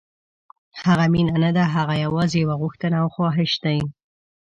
هغه 0.83 1.05
مینه 1.13 1.35
نه 1.43 1.51
ده، 1.55 1.63
هغه 1.75 1.95
یوازې 2.05 2.37
یو 2.43 2.51
غوښتنه 2.61 2.95
او 3.03 3.07
خواهش 3.15 3.51
دی. 3.63 3.79